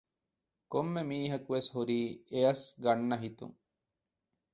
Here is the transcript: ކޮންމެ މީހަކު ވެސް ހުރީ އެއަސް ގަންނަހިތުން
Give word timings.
ކޮންމެ 0.71 1.01
މީހަކު 1.09 1.49
ވެސް 1.55 1.69
ހުރީ 1.75 1.99
އެއަސް 2.31 2.65
ގަންނަހިތުން 2.83 3.55